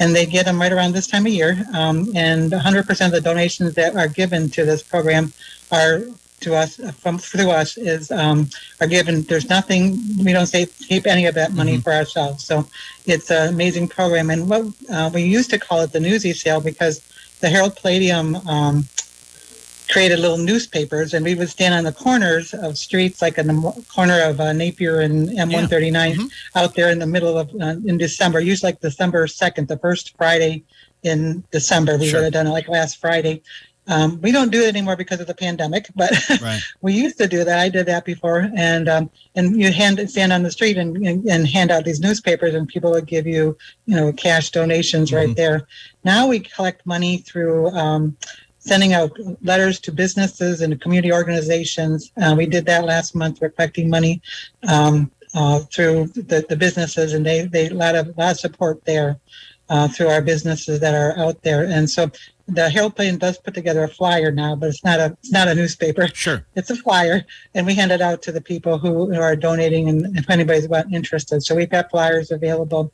And 0.00 0.14
they 0.14 0.26
get 0.26 0.44
them 0.46 0.60
right 0.60 0.72
around 0.72 0.92
this 0.92 1.06
time 1.06 1.24
of 1.26 1.32
year. 1.32 1.56
Um, 1.72 2.08
and 2.16 2.50
100% 2.50 3.06
of 3.06 3.12
the 3.12 3.20
donations 3.20 3.74
that 3.74 3.94
are 3.94 4.08
given 4.08 4.50
to 4.50 4.64
this 4.64 4.82
program 4.82 5.32
are 5.70 6.02
to 6.44 6.54
us 6.54 6.80
from 7.00 7.18
through 7.18 7.50
us 7.50 7.76
is 7.76 8.10
um, 8.10 8.48
are 8.80 8.86
given. 8.86 9.22
There's 9.22 9.48
nothing 9.48 9.98
we 10.24 10.32
don't 10.32 10.46
say 10.46 10.66
keep 10.66 11.06
any 11.06 11.26
of 11.26 11.34
that 11.34 11.52
money 11.52 11.72
mm-hmm. 11.72 11.82
for 11.82 11.92
ourselves. 11.92 12.44
So 12.44 12.66
it's 13.06 13.30
an 13.30 13.52
amazing 13.52 13.88
program. 13.88 14.30
And 14.30 14.48
what 14.48 14.66
uh, 14.90 15.10
we 15.12 15.22
used 15.22 15.50
to 15.50 15.58
call 15.58 15.80
it 15.80 15.92
the 15.92 16.00
Newsy 16.00 16.32
Sale 16.32 16.60
because 16.60 17.00
the 17.40 17.48
Herald 17.48 17.76
Palladium 17.76 18.36
um, 18.48 18.84
created 19.90 20.18
little 20.18 20.38
newspapers, 20.38 21.14
and 21.14 21.24
we 21.24 21.34
would 21.34 21.48
stand 21.48 21.74
on 21.74 21.84
the 21.84 21.92
corners 21.92 22.54
of 22.54 22.78
streets, 22.78 23.20
like 23.20 23.38
in 23.38 23.46
the 23.46 23.84
corner 23.88 24.20
of 24.22 24.40
uh, 24.40 24.52
Napier 24.52 25.00
and 25.00 25.28
M139, 25.28 25.92
yeah. 25.92 26.14
mm-hmm. 26.14 26.26
out 26.58 26.74
there 26.74 26.90
in 26.90 26.98
the 26.98 27.06
middle 27.06 27.38
of 27.38 27.50
uh, 27.60 27.76
in 27.86 27.98
December, 27.98 28.40
usually 28.40 28.72
like 28.72 28.80
December 28.80 29.26
second, 29.26 29.68
the 29.68 29.78
first 29.78 30.16
Friday 30.16 30.64
in 31.02 31.44
December. 31.50 31.98
We 31.98 32.08
sure. 32.08 32.20
would 32.20 32.24
have 32.24 32.32
done 32.32 32.46
it 32.46 32.50
like 32.50 32.68
last 32.68 33.00
Friday, 33.00 33.42
um, 33.86 34.20
we 34.22 34.32
don't 34.32 34.50
do 34.50 34.62
it 34.62 34.68
anymore 34.68 34.96
because 34.96 35.20
of 35.20 35.26
the 35.26 35.34
pandemic, 35.34 35.88
but 35.94 36.10
right. 36.42 36.60
we 36.80 36.94
used 36.94 37.18
to 37.18 37.28
do 37.28 37.44
that. 37.44 37.58
I 37.58 37.68
did 37.68 37.86
that 37.86 38.04
before, 38.04 38.50
and 38.56 38.88
um, 38.88 39.10
and 39.34 39.60
you 39.60 39.72
hand 39.72 40.08
stand 40.08 40.32
on 40.32 40.42
the 40.42 40.50
street 40.50 40.78
and, 40.78 40.96
and, 41.06 41.24
and 41.26 41.46
hand 41.46 41.70
out 41.70 41.84
these 41.84 42.00
newspapers, 42.00 42.54
and 42.54 42.66
people 42.66 42.90
would 42.92 43.06
give 43.06 43.26
you 43.26 43.56
you 43.86 43.96
know 43.96 44.12
cash 44.12 44.50
donations 44.50 45.10
mm-hmm. 45.10 45.26
right 45.26 45.36
there. 45.36 45.66
Now 46.02 46.26
we 46.26 46.40
collect 46.40 46.86
money 46.86 47.18
through. 47.18 47.68
Um, 47.70 48.16
sending 48.58 48.94
out 48.94 49.14
letters 49.42 49.78
to 49.78 49.92
businesses 49.92 50.62
and 50.62 50.80
community 50.80 51.12
organizations. 51.12 52.10
Uh, 52.16 52.34
we 52.34 52.46
did 52.46 52.64
that 52.64 52.86
last 52.86 53.14
month. 53.14 53.38
We're 53.38 53.50
collecting 53.50 53.90
money 53.90 54.22
um, 54.66 55.10
uh, 55.34 55.58
through 55.70 56.06
the, 56.14 56.46
the 56.48 56.56
businesses, 56.56 57.12
and 57.12 57.26
they 57.26 57.42
they 57.42 57.68
a 57.68 57.74
lot 57.74 57.94
of 57.94 58.08
a 58.08 58.14
lot 58.18 58.30
of 58.32 58.40
support 58.40 58.82
there 58.86 59.20
uh, 59.68 59.88
through 59.88 60.08
our 60.08 60.22
businesses 60.22 60.80
that 60.80 60.94
are 60.94 61.18
out 61.18 61.42
there. 61.42 61.64
And 61.64 61.88
so 61.88 62.10
the 62.46 62.68
Herald 62.68 62.94
Palladium 62.94 63.18
does 63.18 63.38
put 63.38 63.54
together 63.54 63.84
a 63.84 63.88
flyer 63.88 64.30
now, 64.30 64.54
but 64.54 64.68
it's 64.68 64.84
not 64.84 65.00
a 65.00 65.16
it's 65.20 65.32
not 65.32 65.48
a 65.48 65.54
newspaper. 65.54 66.08
Sure, 66.08 66.46
it's 66.54 66.70
a 66.70 66.76
flyer, 66.76 67.24
and 67.54 67.66
we 67.66 67.74
hand 67.74 67.92
it 67.92 68.00
out 68.00 68.22
to 68.22 68.32
the 68.32 68.40
people 68.40 68.78
who 68.78 69.14
are 69.14 69.36
donating, 69.36 69.88
and 69.88 70.16
if 70.16 70.28
anybody's 70.28 70.68
interested. 70.92 71.42
So 71.42 71.54
we've 71.54 71.70
got 71.70 71.90
flyers 71.90 72.30
available, 72.30 72.92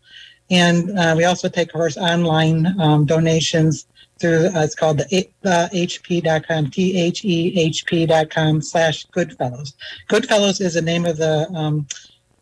and 0.50 0.96
uh, 0.98 1.14
we 1.16 1.24
also 1.24 1.48
take, 1.48 1.68
of 1.68 1.74
course, 1.74 1.96
online 1.96 2.80
um, 2.80 3.06
donations 3.06 3.86
through. 4.20 4.46
Uh, 4.46 4.62
it's 4.62 4.74
called 4.74 4.98
the 4.98 5.28
uh, 5.44 5.68
hp.com, 5.72 6.70
t 6.70 6.96
h 6.96 7.24
e 7.24 7.58
h 7.58 7.86
p.com 7.86 8.62
slash 8.62 9.04
Goodfellows. 9.06 9.74
Goodfellows 10.08 10.60
is 10.60 10.74
the 10.74 10.82
name 10.82 11.06
of 11.06 11.16
the 11.16 11.50
um, 11.52 11.86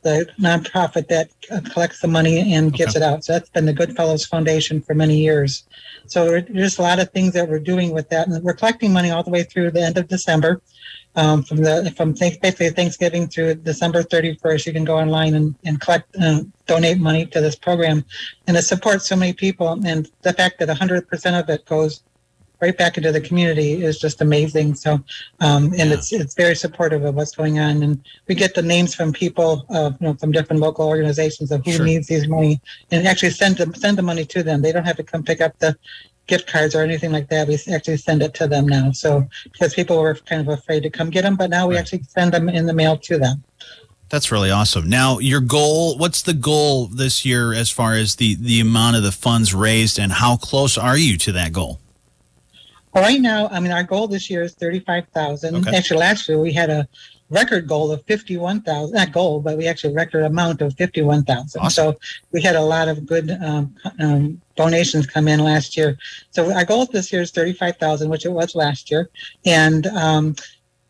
the 0.03 0.27
nonprofit 0.41 1.09
that 1.09 1.31
collects 1.73 2.01
the 2.01 2.09
money 2.09 2.55
and 2.55 2.73
gives 2.73 2.97
Okay. 2.97 3.05
it 3.05 3.09
out. 3.09 3.25
So 3.25 3.33
that's 3.33 3.51
been 3.51 3.67
the 3.67 3.73
Goodfellows 3.73 4.25
Foundation 4.25 4.81
for 4.81 4.95
many 4.95 5.19
years. 5.19 5.65
So 6.07 6.29
there- 6.29 6.47
there's 6.49 6.79
a 6.79 6.83
lot 6.83 6.99
of 7.01 7.11
things 7.11 7.33
that 7.35 7.49
we're 7.49 7.59
doing 7.59 7.91
with 7.91 8.09
that, 8.11 8.29
and 8.29 8.43
we're 8.43 8.55
collecting 8.55 8.93
money 8.93 9.11
all 9.11 9.23
the 9.23 9.31
way 9.31 9.43
through 9.43 9.73
the 9.73 9.83
end 9.83 9.99
of 9.99 10.09
December. 10.09 10.61
Um, 11.17 11.43
from 11.43 11.59
the 11.59 11.93
from 11.97 12.15
thank- 12.15 12.41
basically 12.41 12.71
Thanksgiving 12.71 13.27
through 13.27 13.55
December 13.57 14.03
31st, 14.05 14.67
you 14.67 14.73
can 14.73 14.85
go 14.85 14.99
online 14.99 15.35
and, 15.35 15.55
and 15.65 15.81
collect 15.81 16.15
uh, 16.21 16.43
donate 16.67 16.99
money 16.99 17.27
to 17.27 17.41
this 17.41 17.57
program, 17.57 18.05
and 18.47 18.57
it 18.57 18.63
supports 18.63 19.09
so 19.09 19.17
many 19.17 19.33
people. 19.33 19.81
And 19.85 20.09
the 20.23 20.33
fact 20.33 20.61
that 20.61 20.69
100% 20.69 21.41
of 21.41 21.49
it 21.51 21.65
goes 21.65 22.03
right 22.61 22.77
back 22.77 22.97
into 22.97 23.13
the 23.13 23.21
community 23.21 23.83
is 23.85 23.99
just 23.99 24.21
amazing. 24.21 24.75
So, 24.75 24.95
um, 25.41 25.67
and 25.79 25.91
Yeah. 25.91 25.95
it's 25.95 26.13
it's 26.13 26.35
very 26.35 26.57
supportive 26.57 27.05
of 27.05 27.15
what's 27.15 27.35
going 27.35 27.59
on, 27.59 27.83
and 27.83 28.03
we 28.27 28.35
get 28.35 28.55
the 28.55 28.63
names 28.63 28.95
from 28.95 29.13
people, 29.13 29.65
of 29.71 29.97
you 30.01 30.07
know, 30.09 30.15
from 30.15 30.33
different 30.33 30.61
local 30.61 30.87
organizations 30.87 31.51
of 31.53 31.65
who 31.65 31.73
Sure. 31.73 31.85
needs 31.85 32.09
these 32.09 32.27
money, 32.27 32.61
and 32.91 33.07
actually 33.07 33.31
send 33.31 33.57
them 33.59 33.75
send 33.75 33.97
the 33.99 34.03
money 34.03 34.25
to 34.27 34.43
them. 34.43 34.63
They 34.63 34.73
don't 34.73 34.85
have 34.85 34.97
to 34.97 35.05
come 35.05 35.23
pick 35.23 35.41
up 35.41 35.59
the 35.59 35.77
gift 36.27 36.47
cards 36.47 36.75
or 36.75 36.83
anything 36.83 37.11
like 37.13 37.29
that. 37.31 37.49
We 37.49 37.59
actually 37.73 37.97
send 37.97 38.23
it 38.23 38.35
to 38.35 38.47
them 38.47 38.67
now. 38.67 38.93
So 38.93 39.27
because 39.45 39.73
people 39.73 39.99
were 39.99 40.15
kind 40.15 40.43
of 40.43 40.49
afraid 40.59 40.83
to 40.83 40.91
come 40.91 41.09
get 41.11 41.23
them, 41.23 41.37
but 41.37 41.49
now 41.49 41.67
we 41.67 41.75
Right. 41.75 41.81
actually 41.81 42.03
send 42.09 42.33
them 42.33 42.49
in 42.51 42.67
the 42.67 42.75
mail 42.75 42.99
to 42.99 43.19
them. 43.19 43.43
That's 44.11 44.31
really 44.33 44.51
awesome. 44.51 44.89
Now, 44.89 45.19
your 45.19 45.41
goal, 45.41 45.97
what's 45.99 46.23
the 46.23 46.33
goal 46.35 46.87
this 46.87 47.25
year 47.27 47.53
as 47.55 47.71
far 47.71 47.93
as 47.95 48.17
the, 48.17 48.35
the 48.37 48.59
amount 48.61 48.97
of 48.97 49.03
the 49.03 49.13
funds 49.13 49.55
raised 49.55 49.99
and 49.99 50.13
how 50.13 50.37
close 50.39 50.77
are 50.79 50.97
you 50.99 51.17
to 51.19 51.33
that 51.33 51.53
goal? 51.53 51.79
Right 52.95 53.21
now, 53.21 53.49
I 53.49 53.61
mean, 53.61 53.73
our 53.73 53.83
goal 53.85 54.09
this 54.09 54.29
year 54.29 54.43
is 54.43 54.55
thirty-five 54.55 55.09
thousand. 55.15 55.55
Okay. 55.57 55.77
Actually, 55.77 56.01
last 56.01 56.29
year 56.29 56.39
we 56.39 56.53
had 56.53 56.71
a 56.71 56.89
record 57.31 57.69
goal 57.69 57.93
of 57.93 58.05
fifty-one 58.07 58.63
thousand. 58.63 58.97
Not 58.97 59.13
goal, 59.13 59.41
but 59.41 59.57
we 59.57 59.67
actually 59.69 59.95
record 59.95 60.25
amount 60.25 60.63
of 60.63 60.75
fifty-one 60.75 61.25
thousand. 61.25 61.61
Awesome. 61.61 61.93
So 61.93 61.99
we 62.33 62.43
had 62.43 62.57
a 62.57 62.63
lot 62.63 62.89
of 62.89 63.07
good 63.07 63.31
um, 63.43 63.75
um, 64.01 64.41
donations 64.57 65.07
come 65.07 65.29
in 65.29 65.41
last 65.41 65.77
year. 65.77 65.97
So 66.31 66.53
our 66.53 66.65
goal 66.65 66.87
this 66.87 67.13
year 67.13 67.23
is 67.23 67.31
thirty-five 67.31 67.77
thousand, 67.77 68.09
which 68.09 68.25
it 68.25 68.33
was 68.33 68.55
last 68.55 68.91
year. 68.91 69.11
And 69.45 69.87
um, 69.89 70.35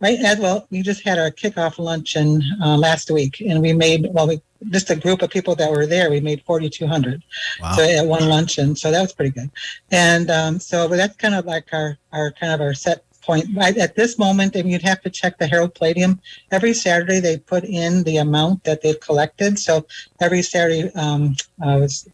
right 0.01 0.19
as 0.21 0.39
well, 0.39 0.67
we 0.71 0.83
just 0.83 1.03
had 1.03 1.19
our 1.19 1.31
kickoff 1.31 1.79
luncheon 1.79 2.43
uh, 2.63 2.77
last 2.77 3.11
week, 3.11 3.43
and 3.47 3.61
we 3.61 3.73
made 3.73 4.09
well, 4.13 4.29
we 4.29 4.41
just 4.71 4.91
a 4.91 4.97
group 4.97 5.23
of 5.23 5.31
people 5.31 5.55
that 5.55 5.71
were 5.71 5.87
there. 5.87 6.11
We 6.11 6.21
made 6.21 6.43
forty-two 6.45 6.87
hundred 6.87 7.23
Wow. 7.61 7.73
so 7.73 7.83
at 7.83 8.07
one 8.07 8.29
luncheon. 8.29 8.77
So 8.77 8.91
that 8.91 9.01
was 9.01 9.13
pretty 9.13 9.31
good. 9.31 9.51
And 9.91 10.31
um, 10.31 10.59
so 10.59 10.89
that's 10.89 11.17
kind 11.17 11.35
of 11.35 11.47
like 11.47 11.67
our, 11.73 11.97
our 12.13 12.33
kind 12.33 12.53
of 12.53 12.61
our 12.61 12.75
set 12.75 13.05
point. 13.23 13.47
Right 13.55 13.77
at 13.77 13.95
this 13.95 14.19
moment, 14.19 14.57
and 14.57 14.71
you'd 14.71 14.83
have 14.83 15.03
to 15.03 15.11
check 15.11 15.39
the 15.39 15.47
Herald 15.47 15.75
Palladium. 15.75 16.21
Every 16.51 16.73
Saturday 16.73 17.21
they 17.21 17.37
put 17.37 17.63
in 17.65 18.03
the 18.05 18.17
amount 18.17 18.65
that 18.65 18.81
they've 18.83 18.99
collected. 18.99 19.59
So 19.59 19.87
every 20.19 20.43
Saturday 20.43 20.91
um, 20.95 21.37
uh, 21.63 21.79
was, 21.81 22.09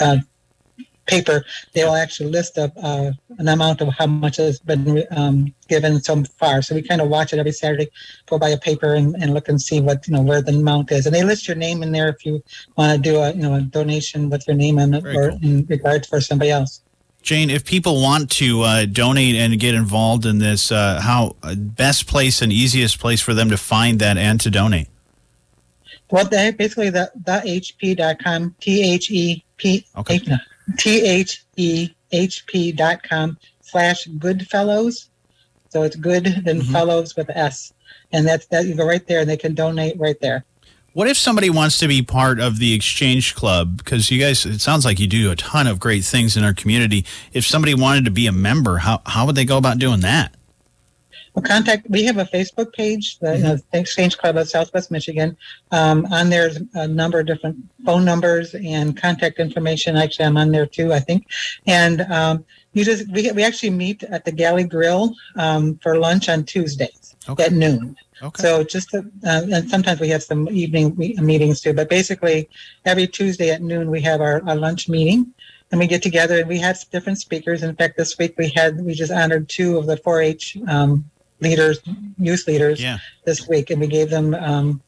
uh, 0.00 0.18
paper, 1.06 1.44
they 1.72 1.84
will 1.84 1.94
actually 1.94 2.30
list 2.30 2.56
a, 2.58 2.72
uh, 2.82 3.12
an 3.38 3.48
amount 3.48 3.80
of 3.80 3.88
how 3.88 4.06
much 4.06 4.36
has 4.36 4.58
been 4.58 5.04
um, 5.10 5.54
given 5.68 6.00
so 6.00 6.22
far. 6.24 6.62
So 6.62 6.74
we 6.74 6.82
kind 6.82 7.00
of 7.00 7.08
watch 7.08 7.32
it 7.32 7.38
every 7.38 7.52
Saturday, 7.52 7.88
go 8.26 8.38
by 8.38 8.50
a 8.50 8.58
paper 8.58 8.94
and, 8.94 9.14
and 9.16 9.34
look 9.34 9.48
and 9.48 9.60
see 9.60 9.80
what 9.80 10.06
you 10.06 10.14
know 10.14 10.22
where 10.22 10.42
the 10.42 10.52
amount 10.52 10.92
is, 10.92 11.06
and 11.06 11.14
they 11.14 11.24
list 11.24 11.48
your 11.48 11.56
name 11.56 11.82
in 11.82 11.92
there 11.92 12.08
if 12.08 12.24
you 12.24 12.42
want 12.76 12.92
to 12.92 12.98
do 12.98 13.18
a 13.18 13.32
you 13.32 13.42
know 13.42 13.54
a 13.54 13.60
donation 13.60 14.30
with 14.30 14.46
your 14.46 14.56
name 14.56 14.78
in 14.78 14.94
it 14.94 15.02
Very 15.02 15.16
or 15.16 15.30
cool. 15.30 15.38
in 15.42 15.66
regards 15.66 16.08
for 16.08 16.20
somebody 16.20 16.50
else. 16.50 16.80
Jane, 17.22 17.48
if 17.48 17.64
people 17.64 18.02
want 18.02 18.30
to 18.32 18.60
uh, 18.60 18.84
donate 18.84 19.34
and 19.34 19.58
get 19.58 19.74
involved 19.74 20.26
in 20.26 20.38
this, 20.38 20.70
uh, 20.70 21.00
how 21.00 21.36
uh, 21.42 21.54
best 21.54 22.06
place 22.06 22.42
and 22.42 22.52
easiest 22.52 23.00
place 23.00 23.22
for 23.22 23.32
them 23.32 23.48
to 23.48 23.56
find 23.56 23.98
that 24.00 24.18
and 24.18 24.38
to 24.42 24.50
donate? 24.50 24.88
Well, 26.10 26.26
they 26.26 26.50
basically 26.50 26.90
the 26.90 27.10
the 27.24 27.40
hp.com 27.44 28.54
t 28.60 28.94
h 28.94 29.10
e 29.10 29.44
p 29.56 29.86
Okay. 29.96 30.20
T 30.78 31.02
h 31.02 31.44
e 31.56 31.90
h 32.12 32.46
p 32.46 32.72
dot 32.72 33.02
com 33.02 33.38
slash 33.62 34.04
Goodfellows. 34.18 35.10
So 35.70 35.82
it's 35.82 35.96
good 35.96 36.24
then 36.44 36.62
Mhm. 36.62 36.72
fellows 36.72 37.16
with 37.16 37.28
S, 37.30 37.72
and 38.12 38.26
that's 38.26 38.46
that 38.46 38.66
you 38.66 38.74
go 38.74 38.86
right 38.86 39.06
there 39.06 39.20
and 39.20 39.28
they 39.28 39.36
can 39.36 39.54
donate 39.54 39.98
right 39.98 40.20
there. 40.20 40.44
What 40.92 41.08
if 41.08 41.16
somebody 41.16 41.50
wants 41.50 41.78
to 41.78 41.88
be 41.88 42.02
part 42.02 42.38
of 42.38 42.60
the 42.60 42.72
Exchange 42.72 43.34
Club? 43.34 43.78
Because 43.78 44.12
you 44.12 44.20
guys, 44.20 44.46
it 44.46 44.60
sounds 44.60 44.84
like 44.84 45.00
you 45.00 45.08
do 45.08 45.32
a 45.32 45.36
ton 45.36 45.66
of 45.66 45.80
great 45.80 46.04
things 46.04 46.36
in 46.36 46.44
our 46.44 46.54
community. 46.54 47.04
If 47.32 47.44
somebody 47.44 47.74
wanted 47.74 48.04
to 48.04 48.12
be 48.12 48.28
a 48.28 48.32
member, 48.32 48.78
how, 48.78 49.02
how 49.04 49.26
would 49.26 49.34
they 49.34 49.44
go 49.44 49.56
about 49.56 49.78
doing 49.78 50.00
that? 50.00 50.32
Well, 51.34 51.42
contact. 51.42 51.90
We 51.90 52.04
have 52.04 52.18
a 52.18 52.24
Facebook 52.26 52.72
page, 52.72 53.18
the 53.18 53.54
uh, 53.54 53.56
Exchange 53.76 54.16
Club 54.18 54.36
of 54.36 54.48
Southwest 54.48 54.92
Michigan. 54.92 55.36
Um, 55.72 56.06
on 56.12 56.30
there's 56.30 56.60
a 56.74 56.86
number 56.86 57.18
of 57.18 57.26
different 57.26 57.56
phone 57.84 58.04
numbers 58.04 58.54
and 58.54 58.96
contact 58.96 59.40
information. 59.40 59.96
Actually, 59.96 60.26
I'm 60.26 60.36
on 60.36 60.52
there 60.52 60.66
too, 60.66 60.92
I 60.92 61.00
think. 61.00 61.26
And 61.66 62.02
um, 62.02 62.44
you 62.72 62.84
just 62.84 63.10
we 63.10 63.32
we 63.32 63.42
actually 63.42 63.70
meet 63.70 64.04
at 64.04 64.24
the 64.24 64.30
Galley 64.30 64.62
Grill 64.62 65.12
um, 65.34 65.76
for 65.82 65.98
lunch 65.98 66.28
on 66.28 66.44
Tuesdays 66.44 67.16
Okay. 67.28 67.44
at 67.46 67.52
noon. 67.52 67.96
Okay. 68.22 68.40
So 68.40 68.62
just 68.62 68.90
to, 68.90 68.98
uh, 69.26 69.42
and 69.50 69.68
sometimes 69.68 69.98
we 69.98 70.08
have 70.10 70.22
some 70.22 70.48
evening 70.50 70.94
me- 70.96 71.14
meetings 71.14 71.60
too. 71.60 71.72
But 71.72 71.88
basically, 71.90 72.48
every 72.84 73.08
Tuesday 73.08 73.50
at 73.50 73.60
noon 73.60 73.90
we 73.90 74.00
have 74.02 74.20
our, 74.20 74.40
our 74.46 74.54
lunch 74.54 74.88
meeting, 74.88 75.34
and 75.72 75.80
we 75.80 75.88
get 75.88 76.00
together 76.02 76.38
and 76.38 76.48
we 76.48 76.58
have 76.58 76.78
different 76.92 77.18
speakers. 77.18 77.64
In 77.64 77.74
fact, 77.74 77.96
this 77.96 78.16
week 78.18 78.36
we 78.38 78.50
had 78.50 78.80
we 78.84 78.94
just 78.94 79.10
honored 79.10 79.48
two 79.48 79.78
of 79.78 79.86
the 79.86 79.96
4-H 79.96 80.58
um, 80.68 81.10
leaders, 81.40 81.80
youth 82.18 82.46
leaders 82.46 82.82
yeah. 82.82 82.98
this 83.24 83.48
week, 83.48 83.70
and 83.70 83.80
we 83.80 83.86
gave 83.86 84.10
them 84.10 84.34
um, 84.34 84.82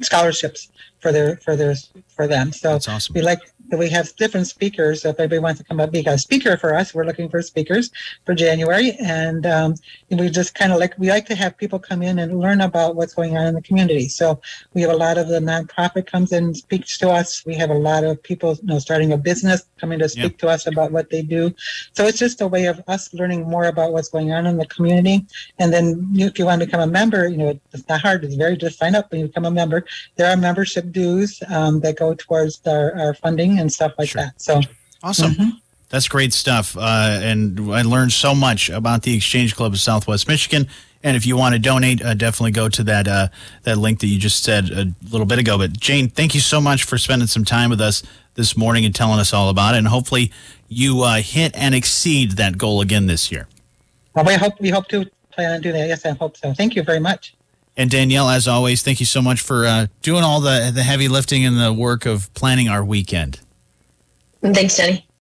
scholarships 0.00 0.70
for 1.00 1.12
their 1.12 1.36
for 1.38 1.56
their 1.56 1.74
for 2.08 2.26
them. 2.26 2.52
So 2.52 2.72
That's 2.72 2.88
awesome. 2.88 3.14
we 3.14 3.22
like 3.22 3.40
we 3.70 3.88
have 3.90 4.14
different 4.16 4.46
speakers. 4.46 5.02
So 5.02 5.10
if 5.10 5.18
anybody 5.18 5.38
wants 5.38 5.58
to 5.60 5.64
come 5.64 5.80
up, 5.80 5.90
be 5.90 6.04
a 6.06 6.18
speaker 6.18 6.56
for 6.56 6.74
us, 6.74 6.94
we're 6.94 7.04
looking 7.04 7.28
for 7.28 7.42
speakers 7.42 7.90
for 8.24 8.34
January, 8.34 8.92
and, 9.00 9.46
um, 9.46 9.74
and 10.10 10.20
we 10.20 10.28
just 10.30 10.54
kind 10.54 10.72
of 10.72 10.78
like 10.78 10.98
we 10.98 11.08
like 11.08 11.26
to 11.26 11.34
have 11.34 11.56
people 11.56 11.78
come 11.78 12.02
in 12.02 12.18
and 12.18 12.38
learn 12.38 12.60
about 12.60 12.96
what's 12.96 13.14
going 13.14 13.36
on 13.36 13.46
in 13.46 13.54
the 13.54 13.62
community. 13.62 14.08
So 14.08 14.40
we 14.74 14.82
have 14.82 14.90
a 14.90 14.96
lot 14.96 15.18
of 15.18 15.28
the 15.28 15.40
nonprofit 15.40 16.06
comes 16.06 16.32
in 16.32 16.44
and 16.44 16.56
speaks 16.56 16.98
to 16.98 17.10
us. 17.10 17.44
We 17.46 17.54
have 17.54 17.70
a 17.70 17.74
lot 17.74 18.04
of 18.04 18.22
people, 18.22 18.56
you 18.62 18.68
know, 18.68 18.78
starting 18.78 19.12
a 19.12 19.16
business 19.16 19.66
coming 19.78 19.98
to 19.98 20.08
speak 20.08 20.38
to 20.38 20.48
us 20.48 20.66
about 20.66 20.92
what 20.92 21.10
they 21.10 21.22
do. 21.22 21.54
So 21.92 22.06
it's 22.06 22.18
just 22.18 22.40
a 22.40 22.46
way 22.46 22.66
of 22.66 22.82
us 22.88 23.12
learning 23.14 23.48
more 23.48 23.64
about 23.64 23.92
what's 23.92 24.08
going 24.08 24.32
on 24.32 24.46
in 24.46 24.56
the 24.56 24.66
community. 24.66 25.26
And 25.58 25.72
then 25.72 26.08
you, 26.12 26.26
if 26.26 26.38
you 26.38 26.46
want 26.46 26.60
to 26.60 26.66
become 26.66 26.80
a 26.80 26.86
member, 26.86 27.28
you 27.28 27.36
know, 27.36 27.60
it's 27.72 27.88
not 27.88 28.00
hard. 28.00 28.24
It's 28.24 28.34
very 28.34 28.56
just 28.56 28.78
sign 28.78 28.94
up 28.94 29.12
and 29.12 29.20
you 29.20 29.26
become 29.28 29.44
a 29.44 29.50
member. 29.50 29.84
There 30.16 30.30
are 30.30 30.36
membership 30.36 30.92
dues 30.92 31.42
um, 31.48 31.80
that 31.80 31.96
go 31.96 32.14
towards 32.14 32.60
our, 32.66 32.94
our 32.98 33.14
funding 33.14 33.53
and 33.58 33.72
stuff 33.72 33.92
like 33.98 34.08
Sure. 34.10 34.22
that. 34.22 34.40
So 34.40 34.60
Awesome. 35.02 35.34
mhm. 35.34 35.52
That's 35.90 36.08
great 36.08 36.32
stuff. 36.32 36.76
Uh, 36.76 37.20
and 37.22 37.72
I 37.72 37.82
learned 37.82 38.12
so 38.12 38.34
much 38.34 38.68
about 38.70 39.02
the 39.02 39.14
Exchange 39.16 39.54
Club 39.54 39.74
of 39.74 39.80
Southwest 39.80 40.26
Michigan. 40.26 40.66
And 41.04 41.16
if 41.16 41.26
you 41.26 41.36
want 41.36 41.54
to 41.54 41.58
donate, 41.58 42.02
uh, 42.02 42.14
definitely 42.14 42.50
go 42.52 42.68
to 42.70 42.82
that 42.84 43.06
uh, 43.06 43.28
that 43.64 43.76
link 43.76 44.00
that 44.00 44.06
you 44.06 44.18
just 44.18 44.42
said 44.42 44.70
a 44.70 44.86
little 45.10 45.26
bit 45.26 45.38
ago. 45.38 45.58
But 45.58 45.78
Jane, 45.78 46.08
thank 46.08 46.34
you 46.34 46.40
so 46.40 46.60
much 46.60 46.84
for 46.84 46.96
spending 46.98 47.28
some 47.28 47.44
time 47.44 47.68
with 47.70 47.80
us 47.80 48.02
this 48.34 48.56
morning 48.56 48.84
and 48.86 48.94
telling 48.94 49.20
us 49.20 49.32
all 49.34 49.50
about 49.50 49.74
it. 49.74 49.78
And 49.78 49.88
hopefully, 49.88 50.32
you 50.68 51.02
uh, 51.02 51.16
hit 51.16 51.52
and 51.54 51.74
exceed 51.74 52.32
that 52.32 52.56
goal 52.56 52.80
again 52.80 53.06
this 53.06 53.30
year. 53.30 53.46
Well, 54.14 54.24
we 54.24 54.34
hope 54.34 54.54
we 54.60 54.70
hope 54.70 54.88
to 54.88 55.04
plan 55.30 55.52
on 55.52 55.60
doing 55.60 55.74
that. 55.76 55.86
Yes, 55.88 56.06
I 56.06 56.12
hope 56.12 56.38
so. 56.38 56.54
Thank 56.54 56.74
you 56.74 56.82
very 56.82 57.00
much. 57.00 57.34
And 57.76 57.90
Danielle, 57.90 58.30
as 58.30 58.48
always, 58.48 58.82
thank 58.82 58.98
you 58.98 59.06
so 59.06 59.20
much 59.20 59.42
for 59.42 59.66
uh, 59.66 59.86
doing 60.00 60.24
all 60.24 60.40
the 60.40 60.72
the 60.74 60.82
heavy 60.84 61.06
lifting 61.08 61.44
and 61.44 61.60
the 61.60 61.72
work 61.74 62.06
of 62.06 62.32
planning 62.32 62.68
our 62.68 62.82
weekend. 62.82 63.40
Thanks, 64.52 64.76
Jenny. 64.76 65.06